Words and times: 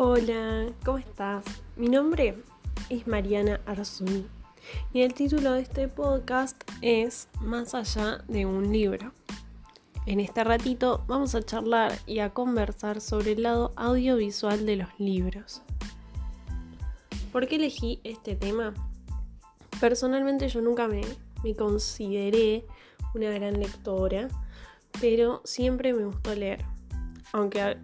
Hola, 0.00 0.72
¿cómo 0.84 0.98
estás? 0.98 1.44
Mi 1.74 1.88
nombre 1.88 2.40
es 2.88 3.08
Mariana 3.08 3.60
Arzuni 3.66 4.28
y 4.92 5.02
el 5.02 5.12
título 5.12 5.54
de 5.54 5.62
este 5.62 5.88
podcast 5.88 6.62
es 6.82 7.26
Más 7.40 7.74
allá 7.74 8.22
de 8.28 8.46
un 8.46 8.72
libro. 8.72 9.10
En 10.06 10.20
este 10.20 10.44
ratito 10.44 11.02
vamos 11.08 11.34
a 11.34 11.42
charlar 11.42 11.98
y 12.06 12.20
a 12.20 12.30
conversar 12.30 13.00
sobre 13.00 13.32
el 13.32 13.42
lado 13.42 13.72
audiovisual 13.74 14.66
de 14.66 14.76
los 14.76 14.88
libros. 15.00 15.62
¿Por 17.32 17.48
qué 17.48 17.56
elegí 17.56 18.00
este 18.04 18.36
tema? 18.36 18.74
Personalmente 19.80 20.48
yo 20.48 20.60
nunca 20.60 20.86
me, 20.86 21.00
me 21.42 21.56
consideré 21.56 22.64
una 23.16 23.30
gran 23.30 23.58
lectora, 23.58 24.28
pero 25.00 25.42
siempre 25.44 25.92
me 25.92 26.04
gustó 26.04 26.36
leer. 26.36 26.64
Aunque 27.32 27.76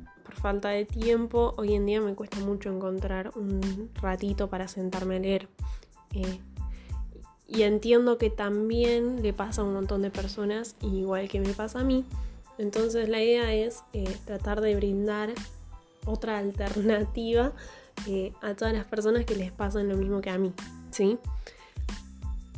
falta 0.45 0.69
de 0.69 0.85
tiempo, 0.85 1.55
hoy 1.57 1.73
en 1.73 1.87
día 1.87 2.03
me 2.03 2.15
cuesta 2.15 2.39
mucho 2.39 2.69
encontrar 2.69 3.31
un 3.35 3.91
ratito 4.03 4.51
para 4.51 4.69
sentarme 4.69 5.17
a 5.17 5.19
leer. 5.19 5.49
Eh, 6.13 6.39
y 7.49 7.63
entiendo 7.63 8.19
que 8.19 8.29
también 8.29 9.23
le 9.23 9.33
pasa 9.33 9.63
a 9.63 9.65
un 9.65 9.73
montón 9.73 10.03
de 10.03 10.11
personas, 10.11 10.77
igual 10.83 11.31
que 11.31 11.41
me 11.41 11.55
pasa 11.55 11.81
a 11.81 11.83
mí. 11.83 12.05
Entonces 12.59 13.09
la 13.09 13.23
idea 13.23 13.55
es 13.55 13.85
eh, 13.95 14.05
tratar 14.27 14.61
de 14.61 14.77
brindar 14.77 15.31
otra 16.05 16.37
alternativa 16.41 17.53
eh, 18.07 18.35
a 18.43 18.53
todas 18.53 18.75
las 18.75 18.85
personas 18.85 19.25
que 19.25 19.37
les 19.37 19.51
pasan 19.51 19.89
lo 19.89 19.97
mismo 19.97 20.21
que 20.21 20.29
a 20.29 20.37
mí. 20.37 20.53
¿sí? 20.91 21.17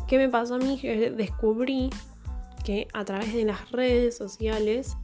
¿Qué 0.09 0.19
me 0.19 0.29
pasó 0.29 0.57
a 0.57 0.59
mí? 0.59 0.77
Descubrí 0.83 1.91
que 2.65 2.89
a 2.93 3.05
través 3.05 3.33
de 3.33 3.45
las 3.45 3.71
redes 3.71 4.16
sociales 4.16 4.97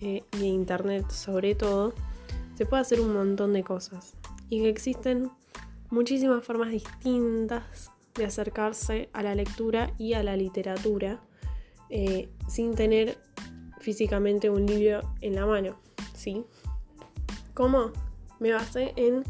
y 0.00 0.22
de 0.32 0.46
internet 0.46 1.10
sobre 1.10 1.54
todo, 1.54 1.94
se 2.56 2.66
puede 2.66 2.82
hacer 2.82 3.00
un 3.00 3.12
montón 3.12 3.52
de 3.52 3.62
cosas. 3.62 4.14
Y 4.48 4.62
que 4.62 4.68
existen 4.68 5.30
muchísimas 5.90 6.44
formas 6.44 6.70
distintas 6.70 7.90
de 8.14 8.24
acercarse 8.24 9.10
a 9.12 9.22
la 9.22 9.34
lectura 9.34 9.92
y 9.98 10.14
a 10.14 10.22
la 10.22 10.36
literatura 10.36 11.20
eh, 11.90 12.28
sin 12.48 12.74
tener 12.74 13.18
físicamente 13.78 14.50
un 14.50 14.66
libro 14.66 15.02
en 15.20 15.34
la 15.34 15.46
mano. 15.46 15.76
¿sí? 16.14 16.44
¿Cómo? 17.54 17.92
Me 18.40 18.52
basé 18.52 18.92
en 18.96 19.22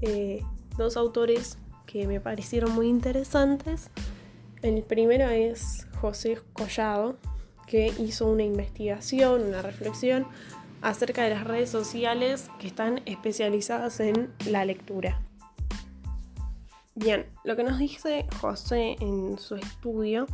eh, 0.00 0.42
dos 0.76 0.96
autores 0.96 1.58
que 1.86 2.06
me 2.06 2.20
parecieron 2.20 2.72
muy 2.72 2.88
interesantes. 2.88 3.90
El 4.62 4.82
primero 4.82 5.28
es 5.28 5.86
José 6.00 6.38
Collado, 6.52 7.16
que 7.66 7.92
hizo 7.98 8.26
una 8.26 8.42
investigación, 8.42 9.42
una 9.42 9.62
reflexión 9.62 10.26
acerca 10.82 11.22
de 11.22 11.30
las 11.30 11.44
redes 11.44 11.70
sociales 11.70 12.50
que 12.58 12.66
están 12.66 13.00
especializadas 13.06 14.00
en 14.00 14.34
la 14.46 14.64
lectura. 14.64 15.22
Bien, 16.94 17.26
lo 17.44 17.56
que 17.56 17.64
nos 17.64 17.78
dice 17.78 18.26
José 18.40 18.96
en 19.00 19.38
su 19.38 19.54
estudio 19.54 20.26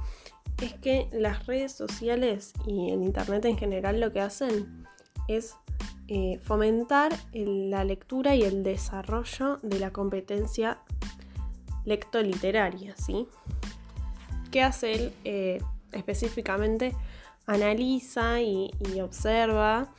es 0.61 0.75
que 0.75 1.09
las 1.13 1.47
redes 1.47 1.73
sociales 1.73 2.53
y 2.67 2.91
el 2.91 3.03
Internet 3.05 3.45
en 3.45 3.57
general 3.57 4.01
lo 4.01 4.13
que 4.13 4.21
hacen 4.21 4.85
es 5.29 5.55
eh, 6.09 6.41
fomentar 6.43 7.15
la 7.33 7.85
lectura 7.85 8.35
y 8.35 8.43
el 8.43 8.65
desarrollo 8.65 9.59
de 9.63 9.79
la 9.79 9.93
competencia 9.93 10.79
lectoliteraria, 11.85 12.97
¿sí? 12.97 13.29
¿Qué 14.51 14.63
hace 14.63 14.95
él 14.95 15.13
eh, 15.25 15.63
específicamente? 15.93 16.95
Analiza 17.47 18.41
y, 18.41 18.71
y 18.93 19.01
observa 19.01 19.93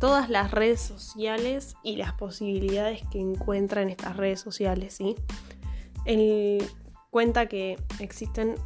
todas 0.00 0.30
las 0.30 0.50
redes 0.50 0.80
sociales 0.80 1.76
y 1.84 1.96
las 1.96 2.14
posibilidades 2.14 3.02
que 3.12 3.20
encuentra 3.20 3.82
en 3.82 3.90
estas 3.90 4.16
redes 4.16 4.40
sociales, 4.40 4.94
¿sí? 4.94 5.14
Él 6.06 6.66
cuenta 7.10 7.46
que 7.46 7.78
existen 8.00 8.56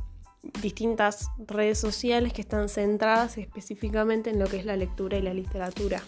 distintas 0.62 1.30
redes 1.38 1.78
sociales 1.78 2.32
que 2.32 2.40
están 2.40 2.68
centradas 2.68 3.36
específicamente 3.36 4.30
en 4.30 4.38
lo 4.38 4.46
que 4.46 4.58
es 4.58 4.64
la 4.64 4.76
lectura 4.76 5.18
y 5.18 5.22
la 5.22 5.34
literatura. 5.34 6.00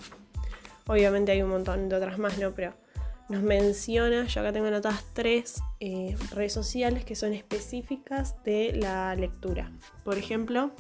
Obviamente 0.87 1.33
hay 1.33 1.43
un 1.43 1.51
montón 1.51 1.89
de 1.89 1.97
otras 1.97 2.19
más, 2.19 2.39
¿no? 2.39 2.53
Pero 2.53 2.75
nos 3.29 3.43
menciona, 3.43 4.27
yo 4.27 4.41
acá 4.41 4.53
tengo 4.53 4.69
anotadas 4.69 5.05
tres 5.13 5.61
eh, 5.81 6.17
redes 6.31 6.53
sociales 6.53 7.05
que 7.05 7.17
son 7.17 7.33
específicas 7.33 8.41
de 8.45 8.73
la 8.77 9.17
lectura. 9.17 9.73
Por 10.05 10.17
ejemplo, 10.17 10.71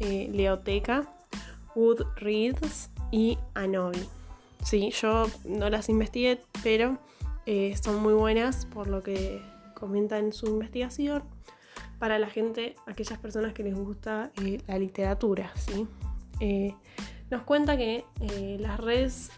eh, 0.00 0.28
Leoteca, 0.32 1.08
Woodreads 1.76 2.90
y 3.10 3.38
Anobi. 3.54 4.06
Sí, 4.64 4.90
yo 4.90 5.26
no 5.44 5.70
las 5.70 5.88
investigué, 5.88 6.40
pero 6.62 6.98
eh, 7.46 7.74
son 7.82 8.02
muy 8.02 8.14
buenas 8.14 8.66
por 8.66 8.88
lo 8.88 9.02
que 9.02 9.40
comenta 9.74 10.18
en 10.18 10.32
su 10.32 10.46
investigación 10.46 11.22
para 11.98 12.18
la 12.18 12.28
gente, 12.28 12.74
aquellas 12.86 13.18
personas 13.18 13.52
que 13.52 13.62
les 13.62 13.74
gusta 13.74 14.32
eh, 14.42 14.60
la 14.66 14.78
literatura. 14.78 15.52
¿sí? 15.54 15.86
Eh, 16.40 16.74
nos 17.30 17.42
cuenta 17.42 17.76
que 17.76 18.04
las 18.58 18.78
redes, 18.78 19.30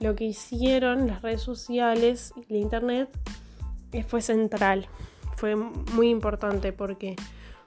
lo 0.00 0.14
que 0.14 0.24
hicieron, 0.24 1.06
las 1.06 1.22
redes 1.22 1.42
sociales 1.42 2.32
y 2.48 2.52
la 2.52 2.58
internet, 2.58 3.08
fue 4.06 4.22
central, 4.22 4.86
fue 5.36 5.54
muy 5.54 6.08
importante 6.08 6.72
porque 6.72 7.16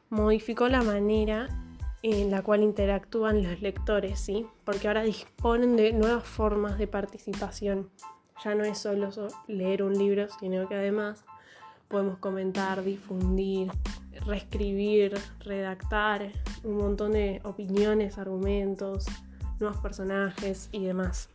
modificó 0.10 0.70
la 0.70 0.82
manera 0.82 1.50
en 2.12 2.30
la 2.30 2.44
cual 2.44 2.62
interactúan 2.62 3.42
los 3.42 3.62
lectores, 3.62 4.20
¿sí? 4.20 4.46
Porque 4.64 4.88
ahora 4.88 5.02
disponen 5.02 5.76
de 5.76 5.92
nuevas 5.92 6.24
formas 6.24 6.78
de 6.78 6.86
participación. 6.86 7.90
Ya 8.44 8.54
no 8.54 8.64
es 8.64 8.78
solo 8.78 9.10
leer 9.48 9.82
un 9.82 9.98
libro, 9.98 10.28
sino 10.40 10.68
que 10.68 10.76
además 10.76 11.26
podemos 11.88 12.20
comentar, 12.20 12.84
difundir, 12.84 13.72
reescribir, 14.24 15.18
redactar 15.40 16.32
un 16.64 16.78
montón 16.78 17.14
de 17.14 17.42
opiniones, 17.44 18.20
argumentos, 18.20 19.08
nuevos 19.60 19.80
personajes 19.80 20.70
y 20.72 20.86
demás. 20.86 21.30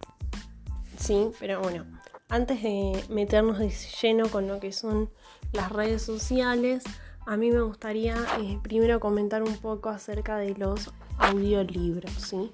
Sí, 0.97 1.33
pero 1.41 1.61
bueno, 1.61 1.85
antes 2.29 2.63
de 2.63 2.93
meternos 3.09 3.59
de 3.59 3.71
lleno 4.01 4.29
con 4.29 4.47
lo 4.47 4.61
que 4.61 4.71
son 4.71 5.11
las 5.53 5.73
redes 5.73 6.03
sociales, 6.03 6.85
a 7.27 7.37
mí 7.37 7.51
me 7.51 7.61
gustaría 7.61 8.17
eh, 8.41 8.59
primero 8.63 9.01
comentar 9.01 9.43
un 9.43 9.57
poco 9.57 9.89
acerca 9.89 10.39
de 10.39 10.55
los 10.55 10.91
audiolibros, 11.19 12.13
¿sí? 12.13 12.53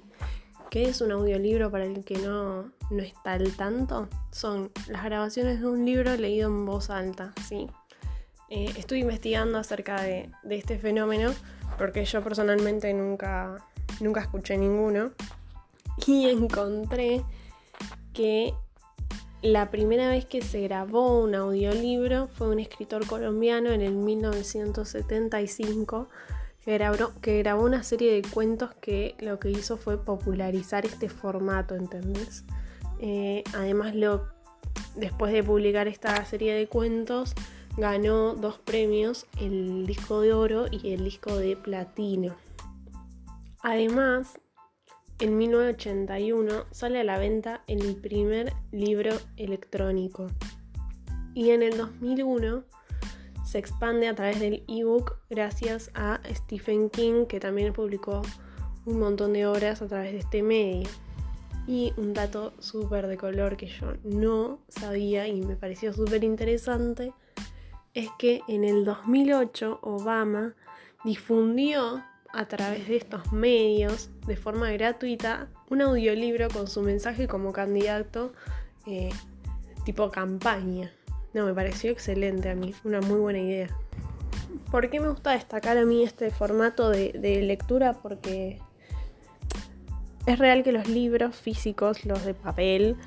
¿Qué 0.69 0.89
es 0.89 1.01
un 1.01 1.11
audiolibro 1.11 1.71
para 1.71 1.85
el 1.85 2.03
que 2.03 2.17
no, 2.17 2.71
está 2.91 3.33
al 3.33 3.55
tanto? 3.55 4.09
Son 4.31 4.71
las 4.87 5.03
grabaciones 5.03 5.61
de 5.61 5.67
un 5.67 5.85
libro 5.85 6.15
leído 6.15 6.49
en 6.49 6.65
voz 6.65 6.89
alta, 6.89 7.33
¿sí? 7.47 7.67
Eh, 8.49 8.73
estoy 8.77 9.01
investigando 9.01 9.57
acerca 9.57 10.01
de, 10.01 10.29
de, 10.43 10.55
este 10.57 10.77
fenómeno 10.77 11.33
porque 11.77 12.05
yo 12.05 12.23
personalmente 12.23 12.93
nunca, 12.93 13.57
nunca 13.99 14.21
escuché 14.21 14.57
ninguno 14.57 15.11
y 16.05 16.29
encontré 16.29 17.23
que 18.13 18.53
la 19.47 19.71
primera 19.71 20.09
vez 20.09 20.25
que 20.25 20.41
se 20.41 20.59
grabó 20.61 21.19
un 21.19 21.35
audiolibro 21.35 22.27
fue 22.27 22.49
un 22.49 22.59
escritor 22.59 23.07
colombiano 23.07 23.71
en 23.71 23.79
el 23.81 23.93
1975 23.93 26.09
que 26.63 26.73
grabó, 26.73 27.13
que 27.21 27.39
grabó 27.39 27.63
una 27.63 27.81
serie 27.83 28.13
de 28.13 28.21
cuentos 28.27 28.75
que 28.81 29.15
lo 29.19 29.39
que 29.39 29.49
hizo 29.49 29.77
fue 29.77 30.03
popularizar 30.03 30.85
este 30.85 31.07
formato, 31.07 31.75
¿entendés? 31.75 32.43
Eh, 32.99 33.45
además, 33.55 33.93
después 34.95 35.31
de 35.31 35.43
publicar 35.43 35.87
esta 35.87 36.25
serie 36.25 36.53
de 36.53 36.67
cuentos, 36.67 37.33
ganó 37.77 38.35
dos 38.35 38.59
premios, 38.59 39.27
el 39.39 39.85
disco 39.85 40.19
de 40.21 40.33
oro 40.33 40.65
y 40.69 40.91
el 40.91 41.05
disco 41.05 41.37
de 41.37 41.55
platino. 41.55 42.35
Además, 43.61 44.39
en 45.19 45.37
1981 45.37 46.65
sale 46.71 46.99
a 46.99 47.03
la 47.03 47.17
venta 47.17 47.63
el 47.67 47.95
primer 47.95 48.53
libro 48.71 49.11
electrónico 49.35 50.27
y 51.33 51.51
en 51.51 51.63
el 51.63 51.77
2001 51.77 52.63
se 53.45 53.59
expande 53.59 54.07
a 54.07 54.15
través 54.15 54.39
del 54.39 54.63
ebook 54.67 55.19
gracias 55.29 55.91
a 55.93 56.19
Stephen 56.33 56.89
King 56.89 57.25
que 57.25 57.39
también 57.39 57.73
publicó 57.73 58.21
un 58.85 58.99
montón 58.99 59.33
de 59.33 59.45
obras 59.45 59.81
a 59.81 59.87
través 59.87 60.13
de 60.13 60.19
este 60.19 60.41
medio. 60.41 60.89
Y 61.67 61.93
un 61.97 62.13
dato 62.13 62.53
súper 62.59 63.07
de 63.07 63.17
color 63.17 63.57
que 63.57 63.67
yo 63.67 63.93
no 64.03 64.59
sabía 64.69 65.27
y 65.27 65.41
me 65.41 65.57
pareció 65.57 65.93
súper 65.93 66.23
interesante 66.23 67.13
es 67.93 68.09
que 68.17 68.41
en 68.47 68.63
el 68.63 68.85
2008 68.85 69.79
Obama 69.81 70.55
difundió 71.03 72.03
a 72.37 72.45
través 72.47 72.87
de 72.87 72.97
estos 72.97 73.33
medios 73.33 74.11
de 74.27 74.37
forma 74.37 74.69
gratuita 74.71 75.47
un 75.71 75.81
audiolibro 75.81 76.49
con 76.49 76.67
su 76.67 76.83
mensaje 76.83 77.27
como 77.27 77.51
candidato 77.51 78.31
eh, 78.85 79.09
tipo 79.85 80.11
campaña. 80.11 80.91
No, 81.33 81.45
me 81.45 81.53
pareció 81.53 81.91
excelente 81.91 82.49
a 82.49 82.55
mí, 82.55 82.75
una 82.83 83.01
muy 83.01 83.19
buena 83.19 83.39
idea. 83.39 83.69
¿Por 84.71 84.89
qué 84.91 84.99
me 84.99 85.09
gusta 85.09 85.31
destacar 85.31 85.77
a 85.77 85.85
mí 85.85 86.03
este 86.03 86.29
formato 86.29 86.89
de, 86.91 87.13
de 87.13 87.41
lectura? 87.41 87.93
Porque 87.93 88.59
es 90.27 90.37
real 90.37 90.63
que 90.63 90.71
los 90.71 90.87
libros 90.87 91.35
físicos, 91.35 92.05
los 92.05 92.23
de 92.23 92.35
papel, 92.35 92.97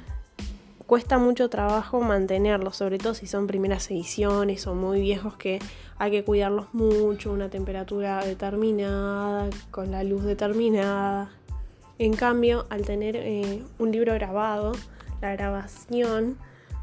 cuesta 0.90 1.18
mucho 1.18 1.48
trabajo 1.48 2.00
mantenerlos, 2.00 2.74
sobre 2.74 2.98
todo 2.98 3.14
si 3.14 3.28
son 3.28 3.46
primeras 3.46 3.88
ediciones 3.92 4.66
o 4.66 4.74
muy 4.74 5.00
viejos 5.00 5.36
que 5.36 5.60
hay 5.98 6.10
que 6.10 6.24
cuidarlos 6.24 6.74
mucho, 6.74 7.32
una 7.32 7.48
temperatura 7.48 8.24
determinada, 8.24 9.48
con 9.70 9.92
la 9.92 10.02
luz 10.02 10.24
determinada. 10.24 11.30
En 12.00 12.14
cambio, 12.14 12.66
al 12.70 12.84
tener 12.84 13.14
eh, 13.14 13.62
un 13.78 13.92
libro 13.92 14.14
grabado, 14.14 14.72
la 15.20 15.30
grabación 15.30 16.38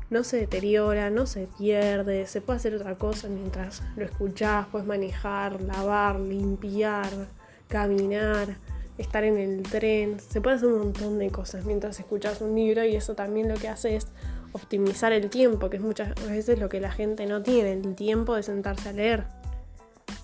no 0.10 0.24
se 0.24 0.38
deteriora, 0.38 1.10
no 1.10 1.26
se 1.26 1.50
pierde, 1.58 2.28
se 2.28 2.40
puede 2.40 2.60
hacer 2.60 2.76
otra 2.76 2.96
cosa 2.96 3.28
mientras 3.28 3.84
lo 3.98 4.06
escuchás, 4.06 4.68
puedes 4.68 4.88
manejar, 4.88 5.60
lavar, 5.60 6.18
limpiar, 6.18 7.10
caminar 7.68 8.56
estar 8.98 9.24
en 9.24 9.38
el 9.38 9.64
tren, 9.64 10.20
se 10.20 10.42
puede 10.42 10.56
hacer 10.56 10.70
un 10.70 10.80
montón 10.80 11.20
de 11.20 11.30
cosas 11.30 11.66
mientras 11.66 12.00
escuchas 12.00 12.42
un 12.42 12.56
libro 12.56 12.84
y 12.84 12.96
eso 12.96 13.16
también 13.16 13.48
lo 13.48 13.56
que 13.56 13.68
hace 13.68 13.96
es 13.96 14.08
optimizar 14.54 15.12
el 15.12 15.30
tiempo, 15.30 15.70
que 15.70 15.78
es 15.78 15.84
muchas 15.84 16.14
veces 16.28 16.60
lo 16.60 16.70
que 16.70 16.80
la 16.80 16.92
gente 16.92 17.26
no 17.26 17.44
tiene, 17.44 17.74
el 17.74 17.96
tiempo 17.96 18.36
de 18.36 18.44
sentarse 18.44 18.90
a 18.90 18.94
leer. 18.94 19.26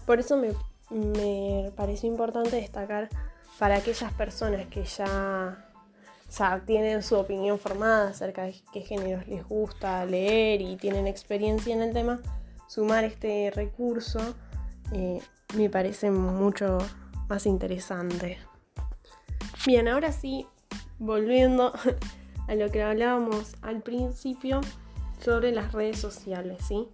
Por 0.05 0.19
eso 0.19 0.37
me, 0.37 0.53
me 0.89 1.71
pareció 1.75 2.09
importante 2.09 2.55
destacar 2.55 3.09
para 3.59 3.77
aquellas 3.77 4.11
personas 4.13 4.67
que 4.67 4.83
ya, 4.83 5.69
ya 6.37 6.63
tienen 6.65 7.03
su 7.03 7.15
opinión 7.15 7.59
formada 7.59 8.09
acerca 8.09 8.43
de 8.43 8.55
qué 8.73 8.81
géneros 8.81 9.27
les 9.27 9.47
gusta 9.47 10.05
leer 10.05 10.61
y 10.61 10.75
tienen 10.77 11.07
experiencia 11.07 11.73
en 11.73 11.81
el 11.81 11.93
tema, 11.93 12.19
sumar 12.67 13.03
este 13.03 13.51
recurso 13.53 14.19
eh, 14.91 15.21
me 15.55 15.69
parece 15.69 16.11
mucho 16.11 16.79
más 17.29 17.45
interesante. 17.45 18.39
Bien, 19.65 19.87
ahora 19.87 20.11
sí, 20.11 20.45
volviendo 20.99 21.71
a 22.49 22.55
lo 22.55 22.69
que 22.69 22.83
hablábamos 22.83 23.55
al 23.61 23.81
principio 23.81 24.59
sobre 25.23 25.53
las 25.53 25.71
redes 25.71 25.99
sociales, 25.99 26.65
¿sí? 26.67 26.89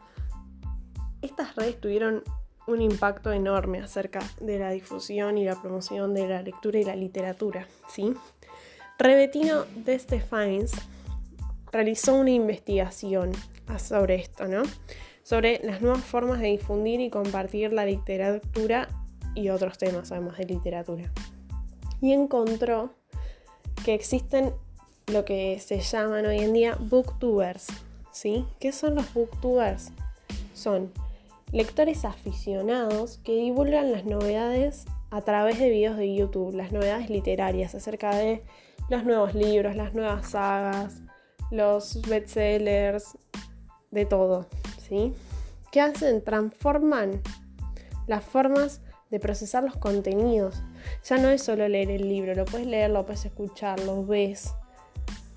Estas 1.23 1.55
redes 1.55 1.81
tuvieron 1.81 2.23
un 2.67 2.83
impacto 2.83 3.31
enorme 3.31 3.81
acerca 3.81 4.19
de 4.39 4.59
la 4.59 4.69
difusión 4.69 5.39
y 5.39 5.45
la 5.45 5.59
promoción 5.59 6.13
de 6.13 6.27
la 6.27 6.43
lectura 6.43 6.77
y 6.77 6.83
la 6.83 6.95
literatura, 6.95 7.65
¿sí? 7.87 8.13
Rebetino 8.99 9.63
de 9.75 9.97
Stefans 9.97 10.73
realizó 11.71 12.13
una 12.13 12.29
investigación 12.29 13.31
sobre 13.79 14.15
esto, 14.15 14.47
¿no? 14.47 14.61
Sobre 15.23 15.59
las 15.63 15.81
nuevas 15.81 16.03
formas 16.03 16.39
de 16.39 16.49
difundir 16.49 17.01
y 17.01 17.09
compartir 17.09 17.73
la 17.73 17.85
literatura 17.85 18.89
y 19.33 19.49
otros 19.49 19.79
temas, 19.79 20.11
además 20.11 20.37
de 20.37 20.45
literatura 20.45 21.11
y 22.01 22.13
encontró 22.13 22.91
que 23.83 23.93
existen 23.93 24.53
lo 25.07 25.25
que 25.25 25.59
se 25.59 25.79
llaman 25.79 26.25
hoy 26.25 26.39
en 26.39 26.53
día 26.53 26.77
booktubers. 26.79 27.67
¿sí? 28.11 28.45
¿Qué 28.59 28.71
son 28.71 28.95
los 28.95 29.13
booktubers? 29.13 29.91
Son 30.53 30.91
lectores 31.51 32.05
aficionados 32.05 33.19
que 33.23 33.35
divulgan 33.35 33.91
las 33.91 34.05
novedades 34.05 34.85
a 35.09 35.21
través 35.21 35.57
de 35.59 35.69
videos 35.69 35.97
de 35.97 36.13
YouTube, 36.13 36.55
las 36.55 36.71
novedades 36.71 37.09
literarias 37.09 37.73
acerca 37.75 38.15
de 38.15 38.43
los 38.89 39.03
nuevos 39.03 39.33
libros, 39.33 39.75
las 39.75 39.93
nuevas 39.93 40.31
sagas, 40.31 41.01
los 41.49 42.01
bestsellers, 42.01 43.17
de 43.91 44.05
todo, 44.05 44.47
¿sí? 44.87 45.13
¿Qué 45.71 45.81
hacen? 45.81 46.23
Transforman 46.23 47.21
las 48.07 48.23
formas 48.23 48.81
de 49.09 49.19
procesar 49.19 49.63
los 49.63 49.77
contenidos. 49.77 50.61
Ya 51.03 51.17
no 51.17 51.29
es 51.29 51.43
solo 51.43 51.67
leer 51.67 51.91
el 51.91 52.07
libro, 52.07 52.33
lo 52.35 52.45
puedes 52.45 52.67
leer, 52.67 52.89
lo 52.91 53.05
puedes 53.05 53.25
escuchar, 53.25 53.79
lo 53.81 54.05
ves. 54.05 54.53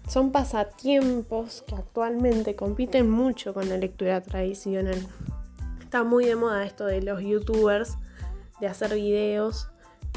Son 0.09 0.33
pasatiempos 0.33 1.65
que 1.67 1.75
actualmente 1.75 2.55
compiten 2.56 3.11
mucho 3.11 3.55
con 3.55 3.69
la 3.69 3.77
lectura 3.77 4.21
tradicional. 4.21 5.06
Está 5.81 6.05
muy 6.05 6.27
de 6.27 6.37
moda 6.37 6.65
esto 6.65 6.87
de 6.87 7.03
los 7.03 7.23
youtubers, 7.23 7.97
de 8.61 8.67
hacer 8.67 8.94
videos, 8.94 9.69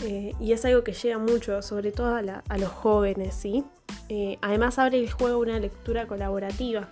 eh, 0.03 0.33
y 0.39 0.51
es 0.51 0.65
algo 0.65 0.83
que 0.83 0.93
llega 0.93 1.17
mucho, 1.17 1.61
sobre 1.61 1.91
todo 1.91 2.15
a, 2.15 2.57
los 2.57 2.69
jóvenes, 2.69 3.33
¿sí? 3.33 3.63
Eh, 4.09 4.37
además 4.41 4.77
abre 4.77 4.99
el 4.99 5.09
juego 5.09 5.39
una 5.39 5.59
lectura 5.59 6.07
colaborativa. 6.07 6.89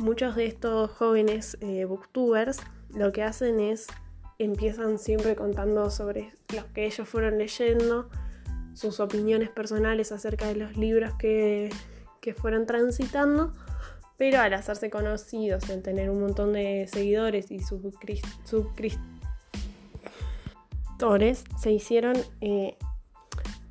Muchos 0.00 0.36
de 0.36 0.46
estos 0.46 0.90
jóvenes 0.90 1.56
eh, 1.60 1.84
booktubers 1.84 2.60
lo 2.94 3.12
que 3.12 3.22
hacen 3.22 3.60
es 3.60 3.86
empiezan 4.38 4.98
siempre 4.98 5.36
contando 5.36 5.90
sobre 5.90 6.32
lo 6.54 6.72
que 6.72 6.86
ellos 6.86 7.08
fueron 7.08 7.38
leyendo, 7.38 8.08
sus 8.74 9.00
opiniones 9.00 9.50
personales 9.50 10.12
acerca 10.12 10.46
de 10.46 10.56
los 10.56 10.76
libros 10.76 11.12
que, 11.18 11.70
fueron 12.36 12.66
transitando, 12.66 13.52
pero 14.16 14.40
al 14.40 14.54
hacerse 14.54 14.90
conocidos, 14.90 15.68
al 15.70 15.82
tener 15.82 16.08
un 16.08 16.20
montón 16.20 16.52
de 16.52 16.88
seguidores 16.90 17.50
y 17.50 17.60
suscriptores, 17.60 18.98
se 21.60 21.72
hicieron 21.72 22.16
eh, 22.40 22.76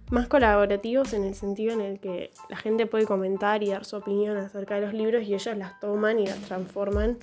más 0.10 0.28
colaborativos 0.28 1.14
en 1.14 1.24
el 1.24 1.34
sentido 1.34 1.72
en 1.72 1.82
el 1.82 2.00
que 2.02 2.32
la 2.50 2.58
gente 2.58 2.86
puede 2.86 3.06
comentar 3.06 3.64
y 3.64 3.70
dar 3.70 3.86
su 3.86 3.96
opinión 3.96 4.36
acerca 4.36 4.76
de 4.76 4.82
los 4.82 4.94
libros 4.94 5.24
y 5.24 5.34
ellos 5.34 5.58
las 5.58 5.80
toman 5.80 6.20
y 6.20 6.28
las 6.28 6.40
transforman 6.40 7.18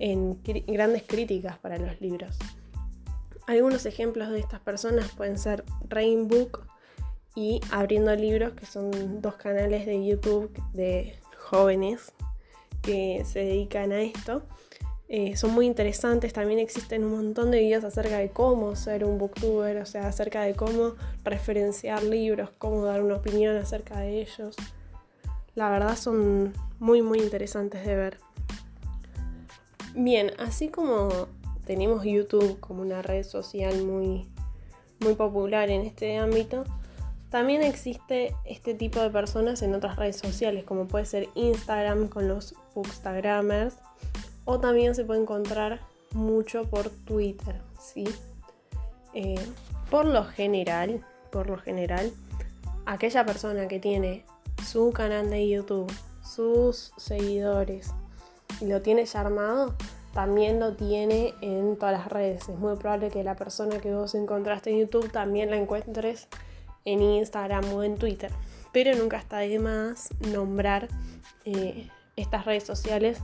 en 0.00 0.42
grandes 0.66 1.04
críticas 1.04 1.56
para 1.58 1.78
los 1.78 2.00
libros. 2.00 2.36
Algunos 3.46 3.84
ejemplos 3.84 4.30
de 4.30 4.40
estas 4.40 4.60
personas 4.60 5.10
pueden 5.12 5.38
ser 5.38 5.64
Rainbook 5.88 6.64
y 7.36 7.60
Abriendo 7.70 8.14
Libros, 8.14 8.54
que 8.54 8.64
son 8.64 9.20
dos 9.20 9.34
canales 9.34 9.84
de 9.86 10.06
YouTube 10.06 10.50
de 10.72 11.18
jóvenes 11.36 12.12
que 12.80 13.22
se 13.24 13.40
dedican 13.40 13.92
a 13.92 14.00
esto. 14.00 14.42
Eh, 15.08 15.36
son 15.36 15.52
muy 15.52 15.66
interesantes, 15.66 16.32
también 16.32 16.58
existen 16.58 17.04
un 17.04 17.12
montón 17.12 17.50
de 17.50 17.58
videos 17.58 17.84
acerca 17.84 18.18
de 18.18 18.30
cómo 18.30 18.74
ser 18.74 19.04
un 19.04 19.18
booktuber, 19.18 19.76
o 19.76 19.86
sea, 19.86 20.08
acerca 20.08 20.42
de 20.42 20.54
cómo 20.54 20.94
referenciar 21.22 22.02
libros, 22.02 22.50
cómo 22.56 22.84
dar 22.84 23.02
una 23.02 23.16
opinión 23.16 23.56
acerca 23.56 24.00
de 24.00 24.22
ellos. 24.22 24.56
La 25.54 25.70
verdad 25.70 25.96
son 25.96 26.54
muy 26.78 27.02
muy 27.02 27.20
interesantes 27.20 27.84
de 27.84 27.94
ver. 27.94 28.18
Bien, 29.94 30.32
así 30.38 30.68
como 30.68 31.28
tenemos 31.64 32.04
YouTube 32.04 32.60
como 32.60 32.82
una 32.82 33.02
red 33.02 33.24
social 33.24 33.82
muy, 33.82 34.28
muy 35.00 35.14
popular 35.14 35.70
en 35.70 35.82
este 35.82 36.16
ámbito, 36.16 36.64
también 37.34 37.62
existe 37.62 38.36
este 38.44 38.74
tipo 38.74 39.00
de 39.00 39.10
personas 39.10 39.62
en 39.62 39.74
otras 39.74 39.96
redes 39.96 40.16
sociales, 40.16 40.62
como 40.62 40.86
puede 40.86 41.04
ser 41.04 41.28
Instagram 41.34 42.06
con 42.06 42.28
los 42.28 42.54
bookstagramers, 42.76 43.74
o 44.44 44.60
también 44.60 44.94
se 44.94 45.04
puede 45.04 45.22
encontrar 45.22 45.80
mucho 46.12 46.62
por 46.70 46.90
Twitter, 46.90 47.60
¿sí? 47.80 48.04
Eh, 49.14 49.34
por 49.90 50.06
lo 50.06 50.24
general, 50.24 51.04
por 51.32 51.48
lo 51.48 51.58
general, 51.58 52.12
aquella 52.86 53.26
persona 53.26 53.66
que 53.66 53.80
tiene 53.80 54.24
su 54.64 54.92
canal 54.92 55.28
de 55.28 55.48
YouTube, 55.48 55.92
sus 56.22 56.92
seguidores 56.96 57.90
y 58.60 58.66
lo 58.66 58.80
tiene 58.80 59.04
ya 59.06 59.20
armado, 59.20 59.74
también 60.14 60.60
lo 60.60 60.74
tiene 60.74 61.34
en 61.40 61.76
todas 61.76 61.92
las 61.92 62.08
redes. 62.08 62.48
Es 62.48 62.56
muy 62.56 62.76
probable 62.76 63.10
que 63.10 63.24
la 63.24 63.34
persona 63.34 63.78
que 63.78 63.92
vos 63.92 64.14
encontraste 64.14 64.70
en 64.70 64.78
YouTube 64.78 65.10
también 65.10 65.50
la 65.50 65.56
encuentres 65.56 66.28
en 66.84 67.02
Instagram 67.02 67.72
o 67.74 67.82
en 67.82 67.96
Twitter. 67.96 68.30
Pero 68.72 68.96
nunca 68.96 69.18
está 69.18 69.38
de 69.38 69.58
más 69.58 70.10
nombrar 70.32 70.88
eh, 71.44 71.88
estas 72.16 72.44
redes 72.44 72.64
sociales 72.64 73.20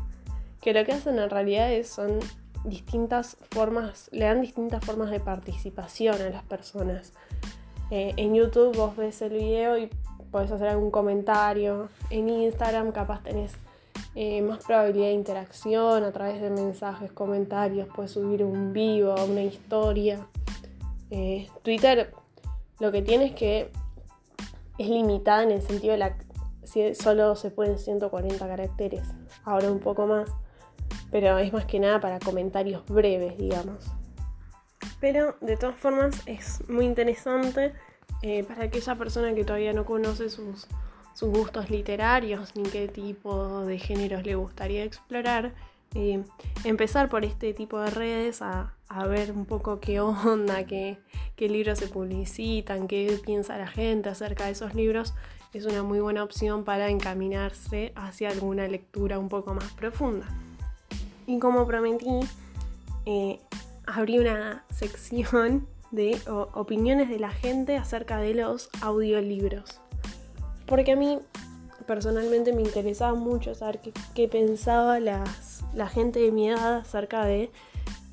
que 0.61 0.75
lo 0.75 0.85
que 0.85 0.93
hacen 0.93 1.19
en 1.19 1.31
realidad 1.31 1.73
es, 1.73 1.89
son 1.89 2.19
distintas 2.65 3.37
formas, 3.51 4.09
le 4.13 4.27
dan 4.27 4.43
distintas 4.43 4.85
formas 4.85 5.11
de 5.11 5.21
participación 5.21 6.21
a 6.21 6.29
las 6.29 6.43
personas. 6.43 7.13
Eh, 7.91 8.13
en 8.17 8.35
YouTube 8.35 8.77
vos 8.77 8.97
ves 8.97 9.23
el 9.23 9.33
video 9.33 9.79
y 9.79 9.89
podés 10.31 10.51
hacer 10.51 10.69
algún 10.69 10.91
comentario. 10.91 11.89
En 12.11 12.29
Instagram 12.29 12.93
capaz 12.93 13.23
tenés 13.23 13.53
eh, 14.15 14.43
más 14.43 14.65
probabilidad 14.65 15.07
de 15.07 15.13
interacción 15.13 16.05
a 16.05 16.13
través 16.13 16.41
de 16.41 16.51
mensajes, 16.51 17.13
comentarios, 17.13 17.89
puedes 17.95 18.13
subir 18.13 18.45
un 18.45 18.73
vivo, 18.73 19.15
una 19.25 19.43
historia. 19.43 20.27
Eh, 21.11 21.49
Twitter 21.63 22.13
lo 22.81 22.91
que 22.91 23.03
tiene 23.03 23.27
es 23.27 23.33
que 23.33 23.71
es 24.79 24.89
limitada 24.89 25.43
en 25.43 25.53
el 25.53 25.63
sentido 25.63 25.93
de 25.93 25.99
la 25.99 26.17
solo 26.95 27.35
se 27.37 27.51
pueden 27.51 27.79
140 27.79 28.47
caracteres, 28.47 29.03
ahora 29.45 29.71
un 29.71 29.81
poco 29.81 30.07
más, 30.07 30.31
pero 31.11 31.39
es 31.39 31.53
más 31.53 31.67
que 31.67 31.81
nada 31.81 32.01
para 32.01 32.21
comentarios 32.21 32.85
breves, 32.87 33.37
digamos. 33.37 33.87
Pero 35.01 35.37
de 35.41 35.57
todas 35.57 35.77
formas 35.77 36.23
es 36.27 36.69
muy 36.69 36.85
interesante 36.85 37.73
eh, 38.23 38.45
para 38.45 38.65
aquella 38.65 38.95
persona 38.97 39.35
que 39.35 39.45
todavía 39.45 39.73
no 39.73 39.85
conoce 39.85 40.31
sus 40.31 40.69
sus 41.21 41.29
gustos 41.29 41.69
literarios 41.69 42.57
ni 42.57 42.63
qué 42.63 42.89
tipo 42.89 43.67
de 43.67 43.79
géneros 43.79 44.25
le 44.25 44.37
gustaría 44.37 44.85
explorar, 44.85 45.53
eh, 45.95 46.25
empezar 46.65 47.11
por 47.11 47.27
este 47.27 47.53
tipo 47.53 47.79
de 47.79 47.91
redes 47.91 48.41
a, 48.41 48.75
ver 49.07 49.31
un 49.33 49.45
poco 49.45 49.81
qué 49.81 50.01
onda, 50.01 50.65
qué, 50.65 50.99
libros 51.37 51.79
se 51.79 51.89
publicitan, 51.89 52.89
qué 52.89 53.21
piensa 53.23 53.59
la 53.59 53.67
gente 53.67 54.09
acerca 54.09 54.47
de 54.47 54.53
esos 54.53 54.75
libros, 54.75 55.13
es 55.53 55.67
una 55.67 55.83
muy 55.83 56.01
buena 56.01 56.25
opción 56.25 56.65
para 56.65 56.89
encaminarse 56.89 57.93
hacia 57.97 58.31
alguna 58.31 58.67
lectura 58.67 59.19
un 59.19 59.29
poco 59.29 59.53
más 59.53 59.71
profunda. 59.75 60.27
Y 61.27 61.39
como 61.39 61.67
prometí, 61.67 62.21
eh, 63.05 63.41
abrí 63.87 64.19
una 64.19 64.65
sección 64.71 65.69
de 65.91 66.19
opiniones 66.55 67.11
de 67.11 67.19
la 67.19 67.31
gente 67.31 67.77
acerca 67.77 68.19
de 68.19 68.33
los 68.33 68.71
audiolibros. 68.81 69.83
Porque 70.71 70.93
a 70.93 70.97
mí 70.97 71.19
personalmente 71.87 72.55
me 72.55 72.63
interesaba 72.63 73.15
mucho 73.15 73.55
saber 73.55 73.81
qué, 74.15 74.29
pensaba 74.29 74.99
la 75.01 75.89
gente 75.89 76.21
de 76.21 76.33
mi 76.33 76.49
edad 76.49 76.77
acerca 76.79 77.27
de 77.27 77.51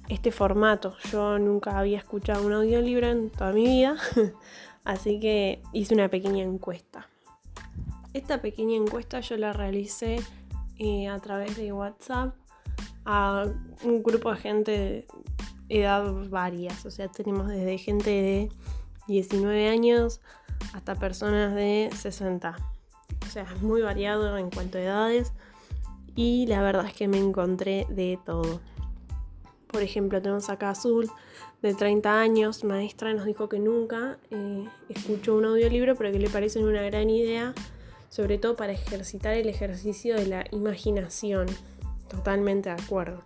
este 0.09 0.31
formato. 0.31 0.95
Yo 1.11 1.39
nunca 1.39 1.77
había 1.77 1.97
escuchado 1.97 2.45
un 2.45 2.53
audiolibro 2.53 3.07
en 3.07 3.29
toda 3.29 3.51
mi 3.51 3.65
vida, 3.65 3.97
así 4.83 5.19
que 5.19 5.61
hice 5.73 5.93
una 5.93 6.09
pequeña 6.09 6.43
encuesta. 6.43 7.07
Esta 8.13 8.41
pequeña 8.41 8.75
encuesta 8.75 9.19
yo 9.19 9.37
la 9.37 9.53
realicé 9.53 10.19
eh, 10.79 11.07
a 11.07 11.19
través 11.19 11.57
de 11.57 11.71
WhatsApp 11.73 12.35
a 13.05 13.45
un 13.83 14.03
grupo 14.03 14.31
de 14.31 14.37
gente 14.37 14.71
de 14.71 15.07
edad 15.69 16.11
varias, 16.29 16.85
o 16.85 16.91
sea, 16.91 17.07
tenemos 17.09 17.47
desde 17.47 17.77
gente 17.77 18.09
de 18.09 18.49
19 19.07 19.67
años 19.67 20.21
hasta 20.73 20.95
personas 20.95 21.55
de 21.55 21.89
60. 21.95 22.55
O 23.25 23.29
sea, 23.29 23.43
es 23.43 23.61
muy 23.61 23.81
variado 23.81 24.37
en 24.37 24.49
cuanto 24.49 24.77
a 24.77 24.81
edades 24.81 25.33
y 26.15 26.47
la 26.47 26.61
verdad 26.61 26.85
es 26.87 26.93
que 26.93 27.07
me 27.07 27.19
encontré 27.19 27.85
de 27.89 28.19
todo. 28.25 28.59
Por 29.67 29.83
ejemplo, 29.83 30.21
tenemos 30.21 30.49
acá 30.49 30.71
Azul, 30.71 31.09
de 31.61 31.73
30 31.73 32.19
años, 32.19 32.63
maestra, 32.63 33.13
nos 33.13 33.25
dijo 33.25 33.49
que 33.49 33.59
nunca 33.59 34.17
eh, 34.31 34.67
escuchó 34.89 35.35
un 35.35 35.45
audiolibro, 35.45 35.95
pero 35.95 36.11
que 36.11 36.19
le 36.19 36.29
parece 36.29 36.63
una 36.63 36.81
gran 36.83 37.09
idea, 37.09 37.53
sobre 38.09 38.37
todo 38.37 38.55
para 38.55 38.73
ejercitar 38.73 39.33
el 39.33 39.49
ejercicio 39.49 40.15
de 40.15 40.27
la 40.27 40.45
imaginación. 40.51 41.47
Totalmente 42.07 42.69
de 42.69 42.81
acuerdo. 42.81 43.23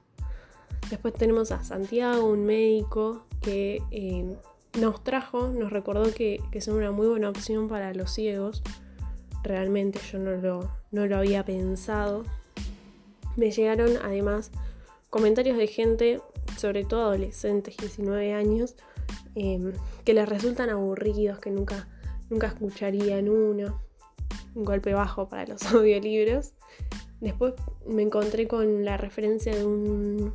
Después 0.90 1.14
tenemos 1.14 1.52
a 1.52 1.64
Santiago, 1.64 2.26
un 2.26 2.46
médico 2.46 3.26
que 3.42 3.82
eh, 3.92 4.36
nos 4.80 5.04
trajo, 5.04 5.50
nos 5.50 5.72
recordó 5.72 6.14
que, 6.14 6.42
que, 6.52 6.62
son 6.62 6.76
una 6.76 6.92
muy 6.92 7.08
buena 7.08 7.30
opción 7.30 7.68
para 7.68 7.94
los 7.94 8.12
ciegos. 8.12 8.64
Realmente 9.44 10.00
yo 10.12 10.20
no 10.20 10.32
lo, 10.32 10.72
no 10.92 11.08
lo 11.08 11.18
había 11.18 11.44
pensado. 11.46 12.24
Me 13.36 13.52
llegaron 13.52 13.92
además 14.04 14.52
comentarios 15.10 15.58
de 15.58 15.68
gente 15.68 16.22
sobre 16.58 16.84
todo 16.84 17.02
adolescentes, 17.02 17.76
19 17.78 18.34
años, 18.34 18.76
em, 19.36 19.74
que 20.06 20.14
les 20.14 20.28
resultan 20.28 20.70
aburridos, 20.70 21.40
que 21.40 21.52
nunca, 21.52 21.88
nunca 22.30 22.48
escucharían 22.48 23.30
uno. 23.30 23.82
Un 24.54 24.66
golpe 24.66 24.94
bajo 24.94 25.30
para 25.30 25.46
los 25.46 25.62
audiolibros. 25.74 26.54
Después 27.20 27.54
me 27.88 28.02
encontré 28.02 28.48
con 28.48 28.84
la 28.84 28.98
referencia 28.98 29.56
de 29.56 29.66
un, 29.66 30.34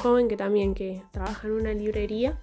joven 0.00 0.28
que 0.28 0.36
también 0.36 0.74
que 0.74 1.02
trabaja 1.10 1.48
en 1.48 1.54
una 1.54 1.72
librería 1.72 2.40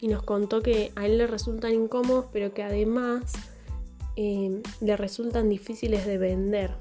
y 0.00 0.08
nos 0.08 0.22
contó 0.22 0.62
que 0.62 0.92
a 0.96 1.06
él 1.06 1.18
le 1.18 1.26
resultan 1.26 1.74
incómodos, 1.74 2.26
pero 2.32 2.54
que 2.54 2.62
además 2.62 3.32
em, 4.16 4.62
le 4.80 4.96
resultan 4.96 5.48
difíciles 5.48 6.06
de 6.06 6.18
vender. 6.18 6.72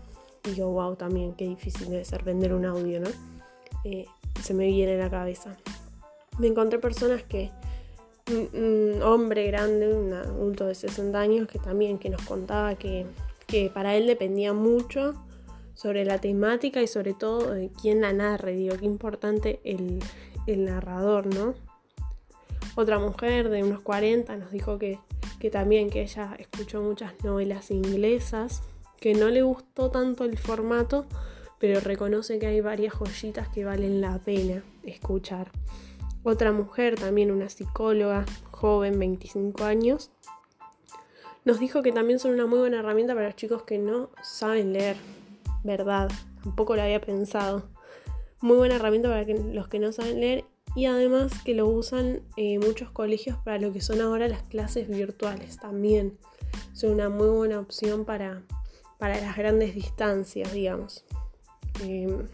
Y 0.49 0.55
yo, 0.55 0.69
wow, 0.69 0.95
también, 0.95 1.33
qué 1.33 1.45
difícil 1.45 1.89
debe 1.89 2.05
ser 2.05 2.23
vender 2.23 2.53
un 2.53 2.65
audio, 2.65 3.01
¿no? 3.01 3.09
Eh, 3.83 4.05
se 4.41 4.53
me 4.53 4.67
viene 4.67 4.95
a 4.95 4.97
la 4.97 5.09
cabeza. 5.09 5.57
Me 6.37 6.47
encontré 6.47 6.79
personas 6.79 7.23
que, 7.23 7.51
un, 8.31 9.01
hombre 9.01 9.47
grande, 9.47 9.93
un 9.93 10.13
adulto 10.13 10.65
de 10.65 10.75
60 10.75 11.19
años, 11.19 11.47
que 11.47 11.59
también 11.59 11.97
que 11.97 12.09
nos 12.09 12.21
contaba 12.21 12.75
que, 12.75 13.05
para 13.73 13.95
él 13.95 14.05
dependía 14.05 14.53
mucho 14.53 15.15
sobre 15.73 16.05
la 16.05 16.19
temática 16.19 16.81
y 16.81 16.87
sobre 16.87 17.13
todo 17.13 17.51
de 17.51 17.69
quién 17.69 18.01
la 18.01 18.13
narre, 18.13 18.53
digo, 18.53 18.77
qué 18.77 18.85
importante 18.85 19.59
el, 19.63 19.99
el 20.45 20.65
narrador, 20.65 21.25
¿no? 21.33 21.55
Otra 22.79 22.97
mujer 22.97 23.49
de 23.49 23.61
unos 23.61 23.81
40 23.81 24.37
nos 24.37 24.51
dijo 24.51 24.79
que, 24.79 24.99
que 25.37 25.49
también 25.49 25.89
que 25.89 26.01
ella 26.01 26.33
escuchó 26.39 26.81
muchas 26.81 27.11
novelas 27.25 27.71
inglesas, 27.71 28.63
que 29.01 29.13
no 29.13 29.27
le 29.27 29.41
gustó 29.41 29.91
tanto 29.91 30.23
el 30.23 30.37
formato, 30.37 31.05
pero 31.59 31.81
reconoce 31.81 32.39
que 32.39 32.47
hay 32.47 32.61
varias 32.61 32.93
joyitas 32.93 33.49
que 33.49 33.65
valen 33.65 33.99
la 33.99 34.17
pena 34.19 34.63
escuchar. 34.83 35.51
Otra 36.23 36.53
mujer, 36.53 36.95
también 36.95 37.31
una 37.31 37.49
psicóloga 37.49 38.23
joven, 38.51 38.97
25 38.97 39.65
años, 39.65 40.11
nos 41.43 41.59
dijo 41.59 41.81
que 41.81 41.91
también 41.91 42.17
son 42.17 42.31
una 42.31 42.45
muy 42.45 42.59
buena 42.59 42.79
herramienta 42.79 43.13
para 43.13 43.27
los 43.27 43.35
chicos 43.35 43.63
que 43.63 43.77
no 43.77 44.09
saben 44.23 44.71
leer. 44.71 44.95
Verdad, 45.65 46.09
tampoco 46.45 46.77
lo 46.77 46.83
había 46.83 47.01
pensado. 47.01 47.67
Muy 48.39 48.55
buena 48.55 48.77
herramienta 48.77 49.09
para 49.09 49.25
los 49.27 49.67
que 49.67 49.79
no 49.79 49.91
saben 49.91 50.21
leer 50.21 50.45
y 50.75 50.85
además 50.85 51.31
que 51.43 51.53
lo 51.55 51.67
usan 51.67 52.21
eh, 52.37 52.59
muchos 52.59 52.91
colegios 52.91 53.37
para 53.37 53.59
lo 53.59 53.73
que 53.73 53.81
son 53.81 54.01
ahora 54.01 54.27
las 54.27 54.43
clases 54.43 54.87
virtuales 54.87 55.57
también. 55.57 56.17
Son 56.73 56.91
una 56.91 57.09
muy 57.09 57.29
buena 57.29 57.59
opción 57.59 58.05
para, 58.05 58.43
para 58.97 59.19
las 59.19 59.35
grandes 59.35 59.75
distancias, 59.75 60.53
digamos. 60.53 61.03
Em, 61.83 62.27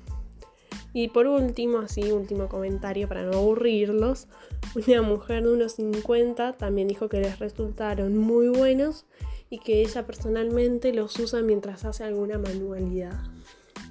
y 0.94 1.10
por 1.10 1.28
último, 1.28 1.80
así, 1.80 2.12
último 2.12 2.48
comentario 2.48 3.08
para 3.08 3.24
no 3.24 3.38
aburrirlos, 3.38 4.28
una 4.88 5.02
mujer 5.02 5.44
de 5.44 5.54
unos 5.54 5.74
50 5.74 6.54
también 6.54 6.88
dijo 6.88 7.10
que 7.10 7.20
les 7.20 7.40
resultaron 7.40 8.18
muy 8.18 8.48
buenos 8.48 9.06
y 9.50 9.60
que 9.60 9.82
ella 9.82 10.06
personalmente 10.06 10.94
los 10.94 11.18
usa 11.20 11.42
mientras 11.42 11.86
hace 11.86 12.04
alguna 12.04 12.38
manualidad. 12.38 13.20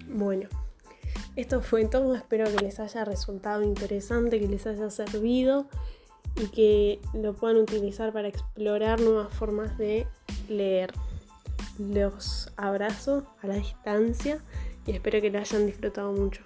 Bueno, 0.08 0.48
esto 1.36 1.60
fue 1.60 1.84
todo, 1.86 2.14
espero 2.14 2.44
que 2.44 2.64
les 2.64 2.78
haya 2.80 3.04
resultado 3.04 3.62
interesante, 3.62 4.38
que 4.38 4.48
les 4.48 4.66
haya 4.66 4.90
servido 4.90 5.66
y 6.36 6.46
que 6.46 7.00
lo 7.12 7.34
puedan 7.34 7.56
utilizar 7.56 8.12
para 8.12 8.28
explorar 8.28 9.00
nuevas 9.00 9.32
formas 9.34 9.76
de 9.78 10.06
leer. 10.48 10.92
Los 11.78 12.52
abrazo 12.56 13.26
a 13.42 13.48
la 13.48 13.54
distancia 13.54 14.38
y 14.86 14.92
espero 14.92 15.20
que 15.20 15.30
lo 15.30 15.38
hayan 15.38 15.66
disfrutado 15.66 16.12
mucho. 16.12 16.42